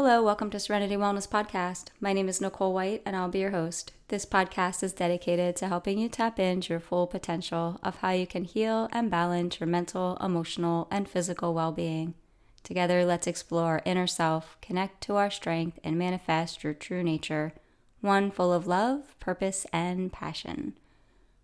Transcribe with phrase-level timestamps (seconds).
[0.00, 1.86] Hello, welcome to Serenity Wellness Podcast.
[2.00, 3.90] My name is Nicole White, and I'll be your host.
[4.06, 8.24] This podcast is dedicated to helping you tap into your full potential of how you
[8.24, 12.14] can heal and balance your mental, emotional, and physical well being.
[12.62, 17.52] Together, let's explore our inner self, connect to our strength, and manifest your true nature,
[18.00, 20.74] one full of love, purpose, and passion.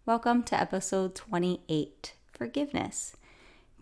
[0.07, 3.16] Welcome to episode 28 Forgiveness.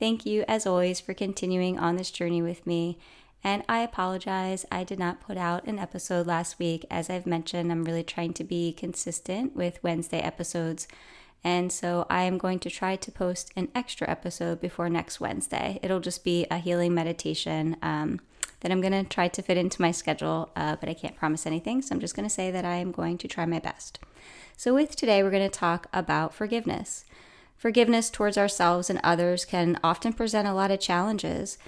[0.01, 2.99] Thank you, as always, for continuing on this journey with me
[3.45, 6.85] and I apologize, I did not put out an episode last week.
[6.91, 10.87] As I've mentioned, I'm really trying to be consistent with Wednesday episodes.
[11.45, 15.81] And so I am going to try to post an extra episode before next Wednesday.
[15.83, 18.21] It'll just be a healing meditation um,
[18.61, 21.45] that I'm going to try to fit into my schedule, uh, but I can't promise
[21.45, 21.83] anything.
[21.83, 23.99] So I'm just going to say that I am going to try my best.
[24.57, 27.05] So, with today, we're going to talk about forgiveness.
[27.57, 31.59] Forgiveness towards ourselves and others can often present a lot of challenges.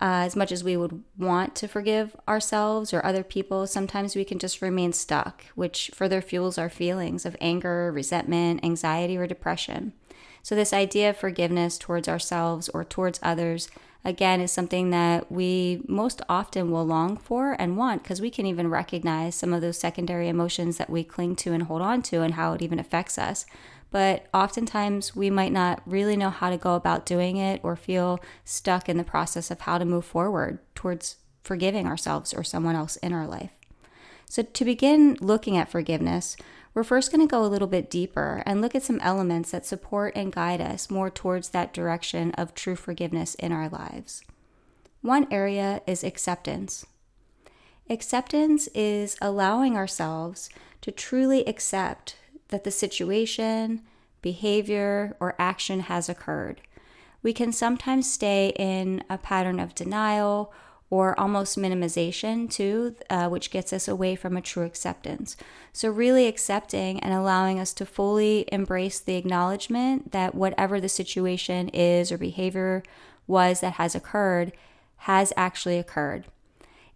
[0.00, 4.24] Uh, as much as we would want to forgive ourselves or other people, sometimes we
[4.24, 9.92] can just remain stuck, which further fuels our feelings of anger, resentment, anxiety, or depression.
[10.42, 13.68] So, this idea of forgiveness towards ourselves or towards others,
[14.04, 18.46] again, is something that we most often will long for and want because we can
[18.46, 22.22] even recognize some of those secondary emotions that we cling to and hold on to
[22.22, 23.46] and how it even affects us
[23.92, 28.18] but oftentimes we might not really know how to go about doing it or feel
[28.44, 32.96] stuck in the process of how to move forward towards forgiving ourselves or someone else
[32.96, 33.50] in our life.
[34.28, 36.38] So, to begin looking at forgiveness,
[36.74, 39.66] we're first going to go a little bit deeper and look at some elements that
[39.66, 44.22] support and guide us more towards that direction of true forgiveness in our lives.
[45.02, 46.86] One area is acceptance.
[47.90, 50.48] Acceptance is allowing ourselves
[50.80, 52.16] to truly accept
[52.48, 53.82] that the situation,
[54.22, 56.60] behavior, or action has occurred.
[57.22, 60.52] We can sometimes stay in a pattern of denial
[60.92, 65.38] or almost minimization too, uh, which gets us away from a true acceptance.
[65.72, 71.70] So, really accepting and allowing us to fully embrace the acknowledgement that whatever the situation
[71.70, 72.82] is or behavior
[73.26, 74.52] was that has occurred
[75.08, 76.26] has actually occurred.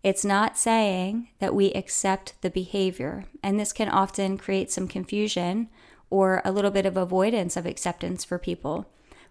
[0.02, 5.70] It's not saying that we accept the behavior, and this can often create some confusion
[6.10, 8.84] or a little bit of avoidance of acceptance for people.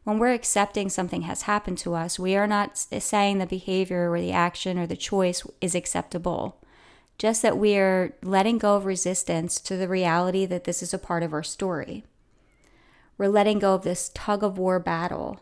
[0.05, 4.21] When we're accepting something has happened to us, we are not saying the behavior or
[4.21, 6.61] the action or the choice is acceptable.
[7.17, 10.99] Just that we are letting go of resistance to the reality that this is a
[10.99, 12.03] part of our story.
[13.17, 15.41] We're letting go of this tug of war battle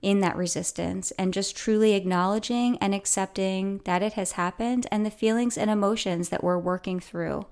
[0.00, 5.10] in that resistance and just truly acknowledging and accepting that it has happened and the
[5.10, 7.46] feelings and emotions that we're working through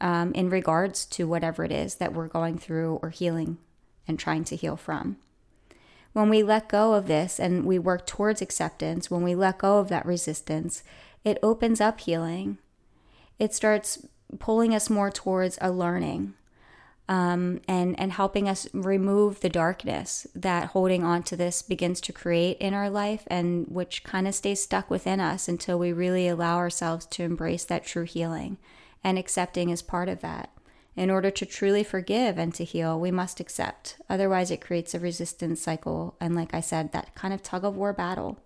[0.00, 3.58] um, in regards to whatever it is that we're going through or healing
[4.08, 5.18] and trying to heal from.
[6.12, 9.78] When we let go of this and we work towards acceptance, when we let go
[9.78, 10.82] of that resistance,
[11.24, 12.58] it opens up healing.
[13.38, 14.06] It starts
[14.38, 16.34] pulling us more towards a learning
[17.10, 22.12] um, and and helping us remove the darkness that holding on to this begins to
[22.12, 26.28] create in our life, and which kind of stays stuck within us until we really
[26.28, 28.58] allow ourselves to embrace that true healing,
[29.02, 30.50] and accepting is part of that.
[30.96, 33.96] In order to truly forgive and to heal, we must accept.
[34.08, 37.76] Otherwise, it creates a resistance cycle, and like I said, that kind of tug of
[37.76, 38.38] war battle.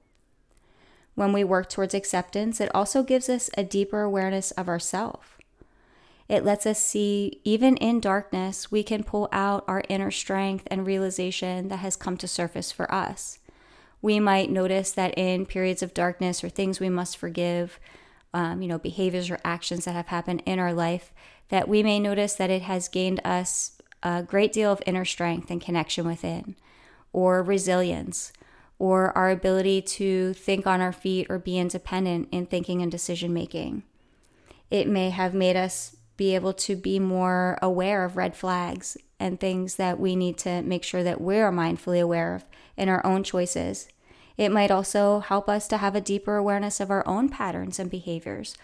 [1.14, 5.34] When we work towards acceptance, it also gives us a deeper awareness of ourself
[6.28, 10.86] it lets us see, even in darkness, we can pull out our inner strength and
[10.86, 13.38] realization that has come to surface for us.
[14.00, 17.78] We might notice that in periods of darkness or things we must forgive,
[18.32, 21.12] um, you know, behaviors or actions that have happened in our life,
[21.48, 23.72] that we may notice that it has gained us
[24.02, 26.56] a great deal of inner strength and connection within,
[27.12, 28.32] or resilience,
[28.78, 33.32] or our ability to think on our feet or be independent in thinking and decision
[33.32, 33.82] making.
[34.70, 39.38] It may have made us be able to be more aware of red flags and
[39.38, 42.44] things that we need to make sure that we're mindfully aware of
[42.76, 43.88] in our own choices.
[44.36, 47.90] It might also help us to have a deeper awareness of our own patterns and
[47.90, 48.56] behaviors.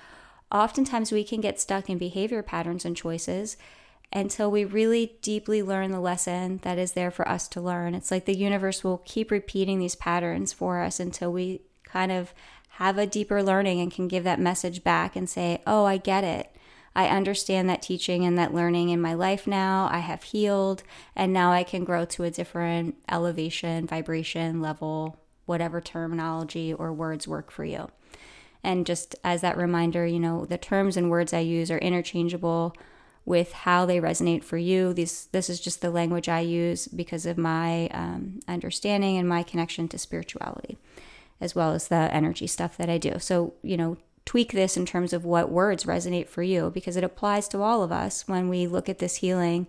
[0.52, 3.56] Oftentimes, we can get stuck in behavior patterns and choices
[4.12, 7.94] until we really deeply learn the lesson that is there for us to learn.
[7.94, 12.34] It's like the universe will keep repeating these patterns for us until we kind of
[12.74, 16.24] have a deeper learning and can give that message back and say, Oh, I get
[16.24, 16.50] it.
[16.94, 19.88] I understand that teaching and that learning in my life now.
[19.92, 20.82] I have healed,
[21.14, 27.28] and now I can grow to a different elevation, vibration, level, whatever terminology or words
[27.28, 27.90] work for you.
[28.62, 32.74] And just as that reminder, you know, the terms and words I use are interchangeable
[33.24, 34.92] with how they resonate for you.
[34.92, 39.42] These, this is just the language I use because of my um, understanding and my
[39.42, 40.78] connection to spirituality,
[41.40, 43.18] as well as the energy stuff that I do.
[43.18, 47.04] So, you know, tweak this in terms of what words resonate for you because it
[47.04, 49.66] applies to all of us when we look at this healing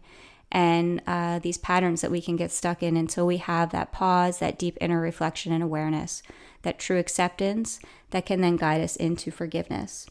[0.51, 4.39] and uh, these patterns that we can get stuck in until we have that pause,
[4.39, 6.21] that deep inner reflection and awareness,
[6.63, 7.79] that true acceptance
[8.11, 10.07] that can then guide us into forgiveness.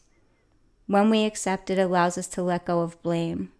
[0.87, 3.51] When we accept, it allows us to let go of blame.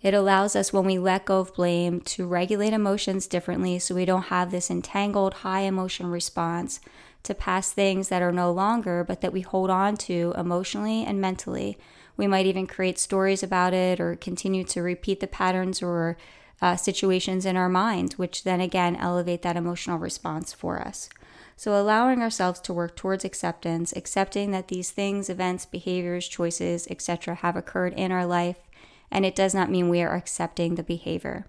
[0.00, 4.04] It allows us, when we let go of blame, to regulate emotions differently so we
[4.04, 6.80] don't have this entangled high emotion response
[7.22, 11.20] to past things that are no longer, but that we hold on to emotionally and
[11.20, 11.78] mentally.
[12.16, 16.16] We might even create stories about it or continue to repeat the patterns or
[16.62, 21.10] uh, situations in our mind, which then again elevate that emotional response for us.
[21.56, 27.34] So, allowing ourselves to work towards acceptance, accepting that these things, events, behaviors, choices, etc.,
[27.34, 28.68] have occurred in our life,
[29.10, 31.46] and it does not mean we are accepting the behavior.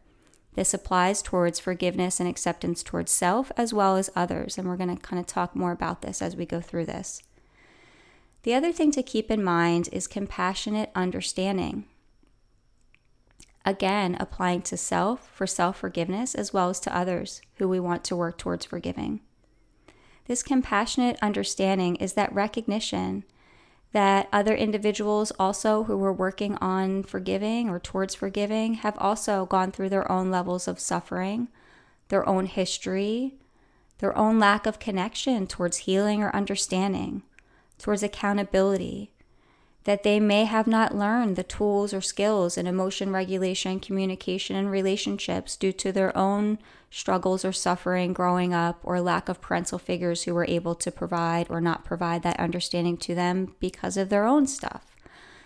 [0.56, 4.57] This applies towards forgiveness and acceptance towards self as well as others.
[4.57, 7.24] And we're going to kind of talk more about this as we go through this.
[8.44, 11.86] The other thing to keep in mind is compassionate understanding.
[13.65, 18.04] Again, applying to self for self forgiveness as well as to others who we want
[18.06, 19.21] to work towards forgiving.
[20.25, 23.24] This compassionate understanding is that recognition
[23.94, 29.71] that other individuals also who were working on forgiving or towards forgiving have also gone
[29.71, 31.48] through their own levels of suffering,
[32.09, 33.36] their own history,
[34.00, 37.21] their own lack of connection towards healing or understanding,
[37.77, 39.12] towards accountability,
[39.83, 44.71] that they may have not learned the tools or skills in emotion regulation, communication, and
[44.71, 46.57] relationships due to their own
[46.89, 51.47] struggles or suffering growing up or lack of parental figures who were able to provide
[51.50, 54.95] or not provide that understanding to them because of their own stuff.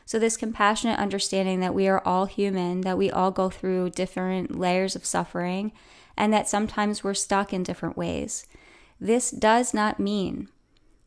[0.06, 4.57] So, this compassionate understanding that we are all human, that we all go through different
[4.57, 5.74] layers of suffering,
[6.16, 8.45] and that sometimes we're stuck in different ways.
[9.01, 10.48] This does not mean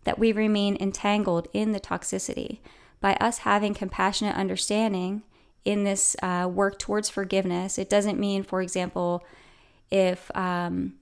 [0.04, 2.58] that we remain entangled in the toxicity
[3.00, 5.22] by us having compassionate understanding
[5.64, 9.24] in this uh, work towards forgiveness, it doesn't mean, for example,
[9.90, 10.94] if um,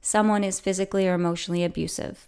[0.00, 2.26] someone is physically or emotionally abusive,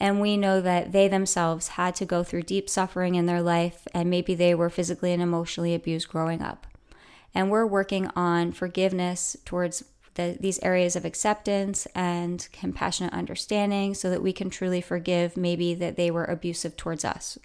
[0.00, 3.86] and we know that they themselves had to go through deep suffering in their life,
[3.94, 6.66] and maybe they were physically and emotionally abused growing up.
[7.34, 9.84] And we're working on forgiveness towards
[10.14, 15.74] the, these areas of acceptance and compassionate understanding so that we can truly forgive maybe
[15.74, 17.38] that they were abusive towards us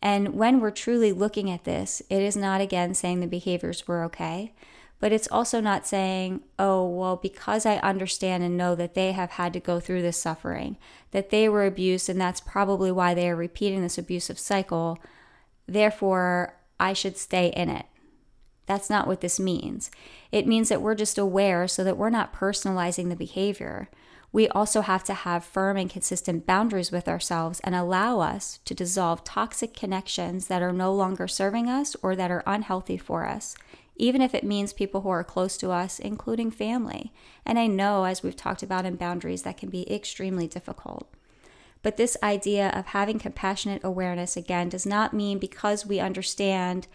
[0.00, 4.04] and when we're truly looking at this, it is not again saying the behaviors were
[4.04, 4.52] okay,
[5.00, 9.32] but it's also not saying, oh, well, because I understand and know that they have
[9.32, 10.76] had to go through this suffering,
[11.12, 14.98] that they were abused, and that's probably why they are repeating this abusive cycle,
[15.66, 17.86] therefore I should stay in it.
[18.66, 19.90] That's not what this means.
[20.30, 23.88] It means that we're just aware so that we're not personalizing the behavior
[24.32, 28.74] we also have to have firm and consistent boundaries with ourselves and allow us to
[28.74, 33.56] dissolve toxic connections that are no longer serving us or that are unhealthy for us,
[33.96, 37.12] even if it means people who are close to us, including family.
[37.46, 41.08] And I know, as we've talked about in boundaries, that can be extremely difficult.
[41.82, 46.86] But this idea of having compassionate awareness, again, does not mean because we understand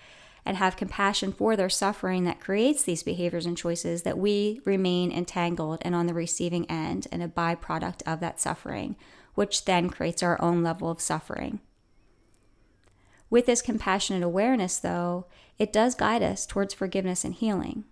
[0.46, 5.12] and have compassion for their suffering that creates these behaviors and choices that we remain
[5.12, 8.96] entangled and on the receiving end and a byproduct of that suffering,
[9.36, 11.60] which then creates our own level of suffering.
[13.30, 15.26] With this compassionate awareness, though,
[15.58, 17.86] it does guide us towards forgiveness and healing.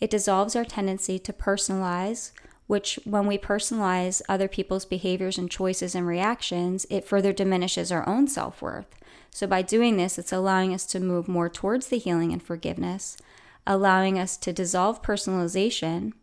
[0.00, 2.32] It dissolves our tendency to personalize,
[2.66, 8.06] which, when we personalize other people's behaviors and choices and reactions, it further diminishes our
[8.08, 8.88] own self worth
[9.36, 13.18] so, by doing this, it's allowing us to move more towards the healing and forgiveness,
[13.66, 16.14] allowing us to dissolve personalization,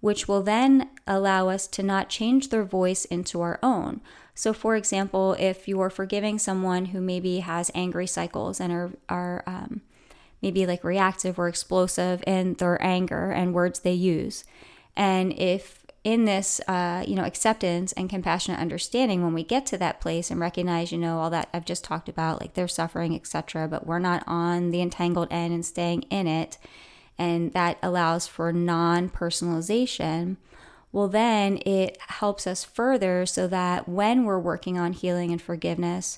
[0.00, 4.00] which will then allow us to not change their voice into our own.
[4.34, 9.44] So, for example, if you're forgiving someone who maybe has angry cycles and are, are
[9.46, 9.82] um,
[10.40, 14.46] maybe like reactive or explosive in their anger and words they use,
[14.96, 19.78] and if in this, uh, you know, acceptance and compassionate understanding, when we get to
[19.78, 23.14] that place and recognize, you know, all that I've just talked about, like they're suffering,
[23.14, 26.56] etc., but we're not on the entangled end and staying in it,
[27.18, 30.36] and that allows for non-personalization.
[30.92, 36.16] Well, then it helps us further so that when we're working on healing and forgiveness,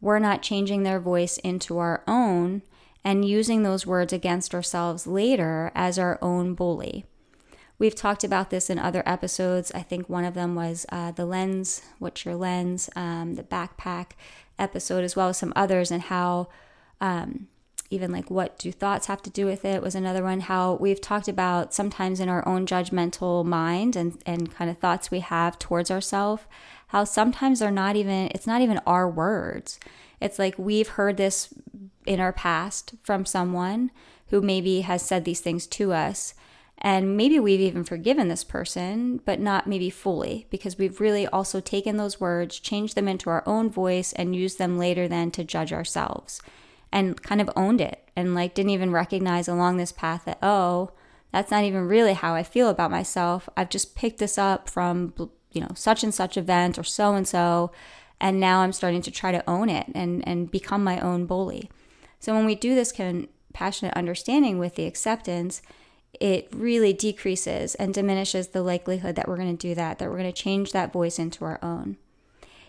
[0.00, 2.62] we're not changing their voice into our own
[3.04, 7.06] and using those words against ourselves later as our own bully.
[7.82, 9.72] We've talked about this in other episodes.
[9.74, 14.12] I think one of them was uh, the lens, what's your lens, um, the backpack
[14.56, 16.46] episode, as well as some others, and how
[17.00, 17.48] um,
[17.90, 20.38] even like what do thoughts have to do with it was another one.
[20.38, 25.10] How we've talked about sometimes in our own judgmental mind and, and kind of thoughts
[25.10, 26.44] we have towards ourselves,
[26.86, 29.80] how sometimes they're not even, it's not even our words.
[30.20, 31.52] It's like we've heard this
[32.06, 33.90] in our past from someone
[34.28, 36.34] who maybe has said these things to us.
[36.78, 41.60] And maybe we've even forgiven this person, but not maybe fully, because we've really also
[41.60, 45.44] taken those words, changed them into our own voice, and used them later then to
[45.44, 46.42] judge ourselves
[46.90, 50.90] and kind of owned it and like didn't even recognize along this path that, oh,
[51.32, 53.48] that's not even really how I feel about myself.
[53.56, 55.14] I've just picked this up from,
[55.52, 57.72] you know, such and such event or so and so.
[58.20, 61.70] And now I'm starting to try to own it and, and become my own bully.
[62.20, 65.62] So when we do this compassionate understanding with the acceptance,
[66.20, 70.18] it really decreases and diminishes the likelihood that we're going to do that, that we're
[70.18, 71.96] going to change that voice into our own.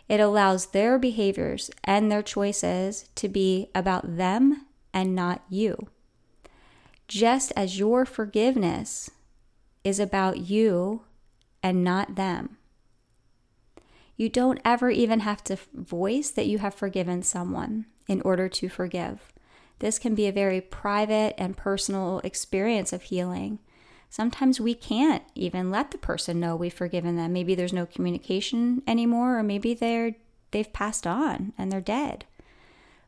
[0.09, 5.87] It allows their behaviors and their choices to be about them and not you.
[7.07, 9.09] Just as your forgiveness
[9.83, 11.03] is about you
[11.61, 12.57] and not them.
[14.15, 18.69] You don't ever even have to voice that you have forgiven someone in order to
[18.69, 19.32] forgive.
[19.83, 23.59] This can be a very private and personal experience of healing.
[24.09, 27.33] Sometimes we can't even let the person know we've forgiven them.
[27.33, 30.15] Maybe there's no communication anymore, or maybe they're
[30.51, 32.23] they've passed on and they're dead.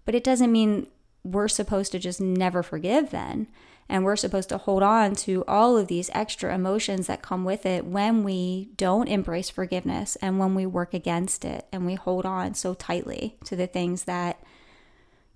[0.03, 0.87] But it doesn't mean
[1.23, 3.47] we're supposed to just never forgive then.
[3.87, 7.65] And we're supposed to hold on to all of these extra emotions that come with
[7.65, 12.25] it when we don't embrace forgiveness and when we work against it and we hold
[12.25, 14.41] on so tightly to the things that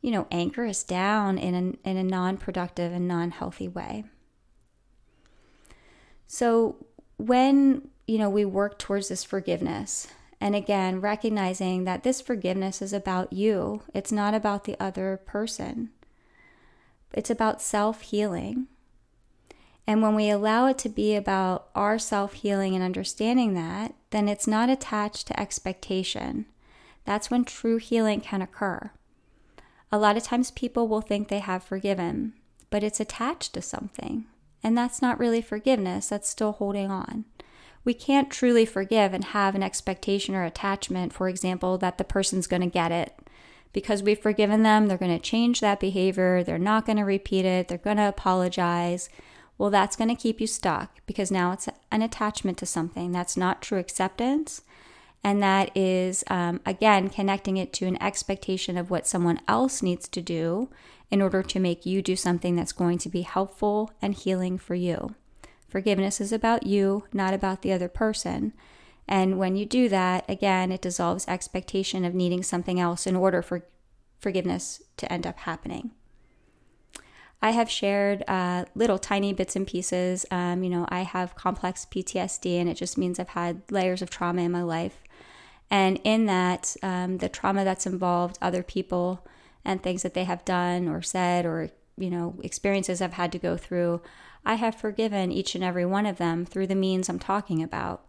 [0.01, 4.05] you know, anchor us down in a, in a non productive and non healthy way.
[6.27, 6.85] So,
[7.17, 10.07] when, you know, we work towards this forgiveness,
[10.39, 15.89] and again, recognizing that this forgiveness is about you, it's not about the other person,
[17.13, 18.67] it's about self healing.
[19.85, 24.29] And when we allow it to be about our self healing and understanding that, then
[24.29, 26.45] it's not attached to expectation.
[27.05, 28.91] That's when true healing can occur.
[29.91, 32.33] A lot of times people will think they have forgiven,
[32.69, 34.25] but it's attached to something.
[34.63, 37.25] And that's not really forgiveness, that's still holding on.
[37.83, 42.45] We can't truly forgive and have an expectation or attachment, for example, that the person's
[42.45, 43.17] going to get it.
[43.71, 47.45] Because we've forgiven them, they're going to change that behavior, they're not going to repeat
[47.45, 49.09] it, they're going to apologize.
[49.57, 53.11] Well, that's going to keep you stuck because now it's an attachment to something.
[53.11, 54.61] That's not true acceptance.
[55.23, 60.07] And that is, um, again, connecting it to an expectation of what someone else needs
[60.09, 60.69] to do
[61.11, 64.75] in order to make you do something that's going to be helpful and healing for
[64.75, 65.15] you.
[65.67, 68.53] Forgiveness is about you, not about the other person.
[69.07, 73.41] And when you do that, again, it dissolves expectation of needing something else in order
[73.41, 73.65] for
[74.19, 75.91] forgiveness to end up happening.
[77.41, 80.25] I have shared uh, little tiny bits and pieces.
[80.29, 84.09] Um, you know, I have complex PTSD, and it just means I've had layers of
[84.09, 85.03] trauma in my life.
[85.71, 89.25] And in that, um, the trauma that's involved other people
[89.63, 93.39] and things that they have done or said or, you know, experiences I've had to
[93.39, 94.01] go through,
[94.45, 98.05] I have forgiven each and every one of them through the means I'm talking about.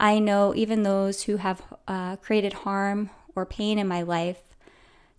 [0.00, 4.42] I know even those who have uh, created harm or pain in my life,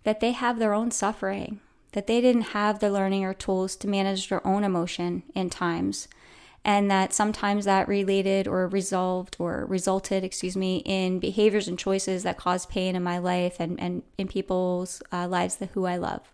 [0.04, 1.60] that they have their own suffering,
[1.92, 6.08] that they didn't have the learning or tools to manage their own emotion in times
[6.64, 12.22] and that sometimes that related or resolved or resulted, excuse me, in behaviors and choices
[12.22, 15.96] that caused pain in my life and, and in people's uh, lives that who I
[15.96, 16.30] love.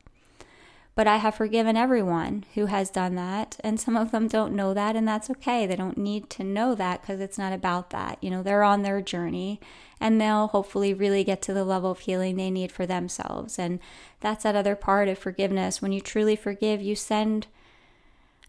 [0.97, 4.73] But I have forgiven everyone who has done that, and some of them don't know
[4.73, 5.67] that, and that's okay.
[5.67, 8.17] They don't need to know that because it's not about that.
[8.23, 9.61] You know, they're on their journey,
[10.01, 13.59] and they'll hopefully really get to the level of healing they need for themselves.
[13.59, 13.79] And
[14.21, 15.83] that's that other part of forgiveness.
[15.83, 17.47] When you truly forgive, you send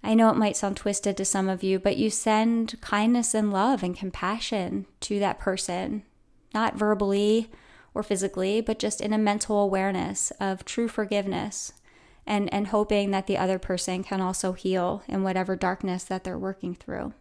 [0.04, 3.52] I know it might sound twisted to some of you, but you send kindness and
[3.52, 6.04] love and compassion to that person,
[6.54, 7.52] not verbally
[7.94, 11.74] or physically, but just in a mental awareness of true forgiveness
[12.26, 16.38] and, and hoping that the other person can also heal in whatever darkness that they're
[16.38, 17.14] working through.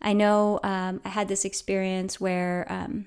[0.00, 3.06] I know um, I had this experience where um,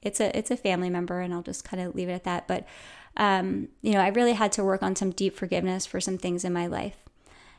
[0.00, 2.48] it's a it's a family member, and I'll just kind of leave it at that.
[2.48, 2.66] But
[3.16, 6.44] um, you know, I really had to work on some deep forgiveness for some things
[6.44, 7.01] in my life.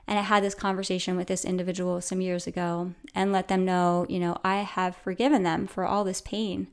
[0.07, 4.05] And I had this conversation with this individual some years ago and let them know,
[4.09, 6.67] you know, I have forgiven them for all this pain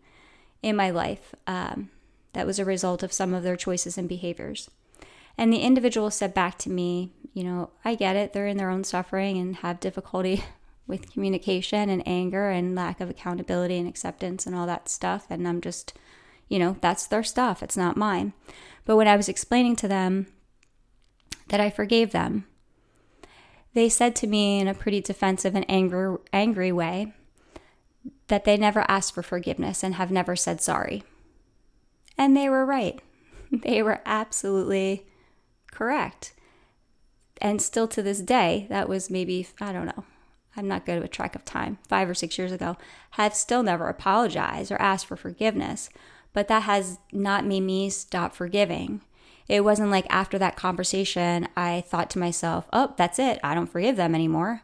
[0.63, 1.91] in my life um,
[2.33, 4.69] that was a result of some of their choices and behaviors.
[5.39, 8.33] And the individual said back to me, you know, I get it.
[8.33, 10.45] They're in their own suffering and have difficulty
[10.87, 15.27] with communication and anger and lack of accountability and acceptance and all that stuff.
[15.31, 15.95] And I'm just,
[16.49, 17.63] you know, that's their stuff.
[17.63, 18.33] It's not mine.
[18.85, 20.27] But when I was explaining to them
[21.49, 22.47] that I forgave them
[23.75, 27.13] they said to me in a pretty defensive and angry, angry way
[28.29, 31.05] that they never asked for forgiveness and have never said sorry.
[32.17, 33.01] And they were right.
[33.53, 35.09] They were absolutely
[35.73, 36.35] correct.
[37.41, 40.05] And still to this day, that was maybe, I don't know,
[40.57, 42.77] I'm not good with track of time, five or six years ago,
[43.13, 45.91] have still never apologized or asked for forgiveness.
[46.33, 49.01] But that has not made me stop forgiving.
[49.51, 53.41] It wasn't like after that conversation, I thought to myself, oh, that's it.
[53.43, 54.63] I don't forgive them anymore.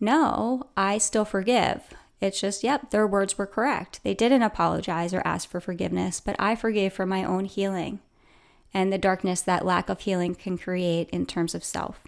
[0.00, 1.94] No, I still forgive.
[2.20, 4.00] It's just, yep, their words were correct.
[4.02, 8.00] They didn't apologize or ask for forgiveness, but I forgave for my own healing
[8.74, 12.00] and the darkness that lack of healing can create in terms of self.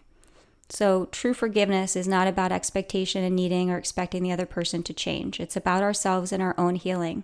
[0.68, 4.92] So, true forgiveness is not about expectation and needing or expecting the other person to
[4.92, 5.38] change.
[5.38, 7.22] It's about ourselves and our own healing.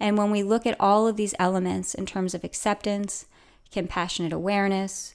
[0.00, 3.26] And when we look at all of these elements in terms of acceptance,
[3.70, 5.14] compassionate awareness,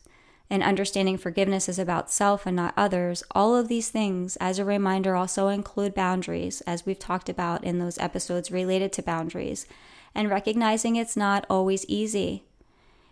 [0.51, 4.65] and understanding forgiveness is about self and not others, all of these things, as a
[4.65, 9.65] reminder, also include boundaries, as we've talked about in those episodes related to boundaries,
[10.13, 12.43] and recognizing it's not always easy.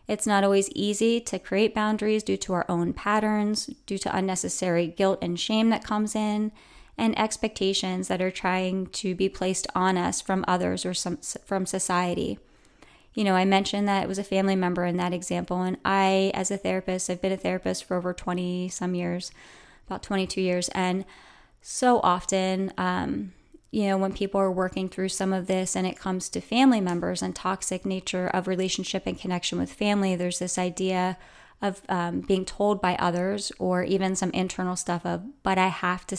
[0.06, 4.88] It's not always easy to create boundaries due to our own patterns, due to unnecessary
[4.88, 6.52] guilt and shame that comes in,
[6.98, 11.66] and expectations that are trying to be placed on us from others or some, from
[11.66, 12.38] society
[13.14, 15.62] you know, I mentioned that it was a family member in that example.
[15.62, 19.32] And I, as a therapist, I've been a therapist for over 20 some years,
[19.88, 20.70] about 22 years.
[20.70, 21.06] And
[21.62, 23.34] so often, um,
[23.72, 26.82] you know, when people are working through some of this and it comes to family
[26.82, 31.18] members and toxic nature of relationship and connection with family, there's this idea
[31.62, 36.08] of um, being told by others or even some internal stuff of, but I have
[36.08, 36.18] to,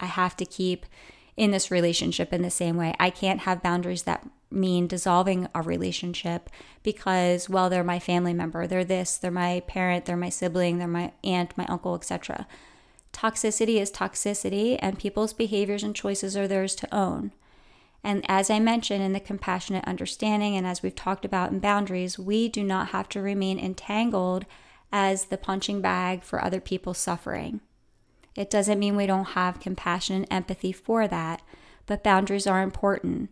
[0.00, 0.84] I have to keep
[1.36, 2.94] in this relationship in the same way.
[2.98, 6.50] I can't have boundaries that mean dissolving a relationship
[6.82, 10.88] because well they're my family member they're this they're my parent they're my sibling they're
[10.88, 12.46] my aunt my uncle etc
[13.12, 17.32] toxicity is toxicity and people's behaviors and choices are theirs to own.
[18.02, 22.18] And as i mentioned in the compassionate understanding and as we've talked about in boundaries
[22.18, 24.46] we do not have to remain entangled
[24.92, 27.60] as the punching bag for other people's suffering.
[28.34, 31.42] It doesn't mean we don't have compassion and empathy for that
[31.86, 33.30] but boundaries are important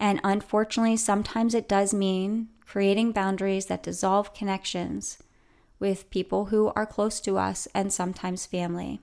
[0.00, 5.18] and unfortunately, sometimes it does mean creating boundaries that dissolve connections
[5.78, 9.00] with people who are close to us and sometimes family.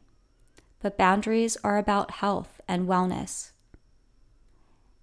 [0.81, 3.51] But boundaries are about health and wellness.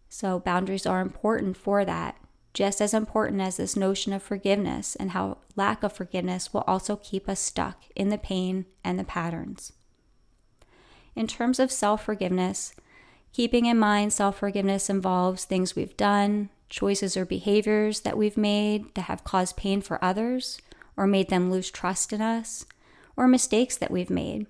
[0.09, 2.17] So, boundaries are important for that,
[2.55, 6.97] just as important as this notion of forgiveness and how lack of forgiveness will also
[6.97, 9.73] keep us stuck in the pain and the patterns.
[11.17, 12.75] In terms of self forgiveness,
[13.33, 18.95] Keeping in mind self forgiveness involves things we've done, choices or behaviors that we've made
[18.95, 20.59] that have caused pain for others
[20.97, 22.67] or made them lose trust in us,
[23.17, 24.47] or mistakes that we've made.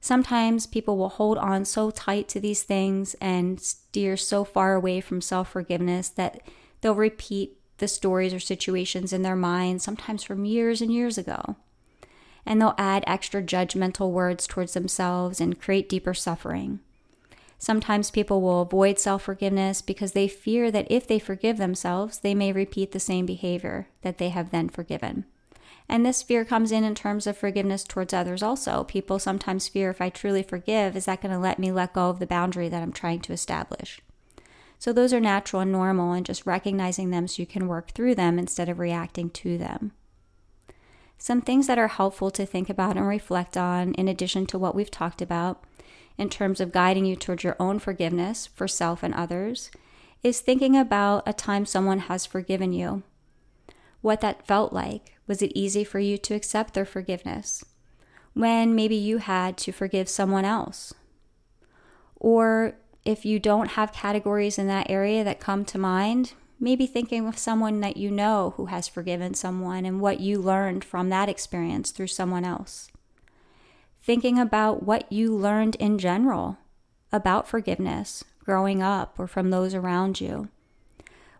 [0.00, 5.00] Sometimes people will hold on so tight to these things and steer so far away
[5.00, 6.40] from self forgiveness that
[6.80, 11.56] they'll repeat the stories or situations in their mind, sometimes from years and years ago.
[12.44, 16.80] And they'll add extra judgmental words towards themselves and create deeper suffering.
[17.62, 22.34] Sometimes people will avoid self forgiveness because they fear that if they forgive themselves, they
[22.34, 25.26] may repeat the same behavior that they have then forgiven.
[25.88, 28.82] And this fear comes in in terms of forgiveness towards others also.
[28.82, 32.10] People sometimes fear if I truly forgive, is that going to let me let go
[32.10, 34.00] of the boundary that I'm trying to establish?
[34.80, 38.16] So those are natural and normal, and just recognizing them so you can work through
[38.16, 39.92] them instead of reacting to them.
[41.16, 44.74] Some things that are helpful to think about and reflect on, in addition to what
[44.74, 45.62] we've talked about,
[46.18, 49.70] in terms of guiding you towards your own forgiveness for self and others
[50.22, 53.02] is thinking about a time someone has forgiven you.
[54.00, 55.16] What that felt like.
[55.26, 57.64] Was it easy for you to accept their forgiveness?
[58.34, 60.94] When maybe you had to forgive someone else?
[62.16, 67.26] Or if you don't have categories in that area that come to mind, maybe thinking
[67.26, 71.28] of someone that you know who has forgiven someone and what you learned from that
[71.28, 72.91] experience through someone else
[74.02, 76.58] thinking about what you learned in general
[77.12, 80.48] about forgiveness growing up or from those around you.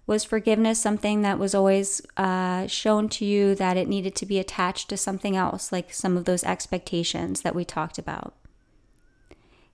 [0.06, 4.38] Was forgiveness something that was always uh, shown to you that it needed to be
[4.38, 8.34] attached to something else, like some of those expectations that we talked about?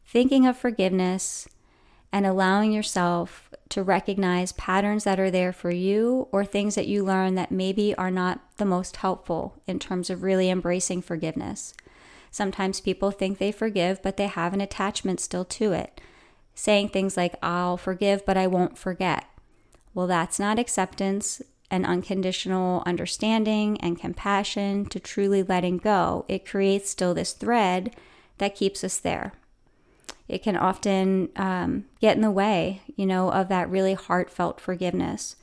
[0.07, 1.49] Thinking of forgiveness
[2.13, 7.05] and allowing yourself to recognize patterns that are there for you or things that you
[7.05, 11.75] learn that maybe are not the most helpful in terms of really embracing forgiveness.
[12.31, 16.01] Sometimes people think they forgive, but they have an attachment still to it.
[16.55, 19.25] Saying things like, I'll forgive, but I won't forget.
[19.95, 26.25] Well, that's not acceptance and unconditional understanding and compassion to truly letting go.
[26.29, 27.95] It creates still this thread
[28.39, 29.33] that keeps us there.
[30.29, 35.37] It can often um, get in the way, you know, of that really heartfelt forgiveness,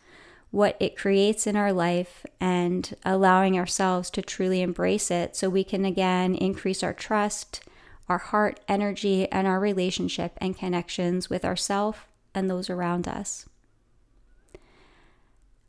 [0.56, 5.66] what it creates in our life, and allowing ourselves to truly embrace it so we
[5.66, 7.62] can again increase our trust,
[8.08, 11.98] our heart energy, and our relationship and connections with ourselves
[12.34, 13.50] and those around us.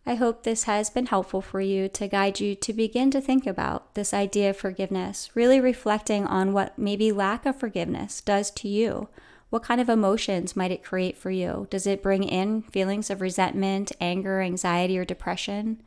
[0.07, 3.45] I hope this has been helpful for you to guide you to begin to think
[3.45, 8.69] about this idea of forgiveness, really reflecting on what maybe lack of forgiveness does to
[8.69, 9.09] you.
[9.51, 11.67] What kind of emotions might it create for you?
[11.71, 15.83] Does it bring in feelings of resentment, anger, anxiety, or depression?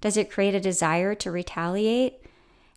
[0.00, 2.22] Does it create a desire to retaliate?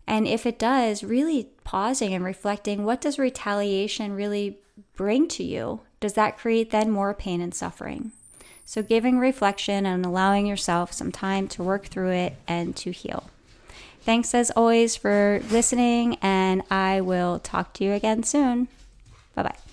[0.07, 4.57] And if it does, really pausing and reflecting what does retaliation really
[4.95, 5.81] bring to you?
[5.99, 8.11] Does that create then more pain and suffering?
[8.65, 13.29] So, giving reflection and allowing yourself some time to work through it and to heal.
[14.01, 18.67] Thanks as always for listening, and I will talk to you again soon.
[19.35, 19.70] Bye bye.